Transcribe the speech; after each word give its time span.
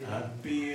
Happy 0.00 0.67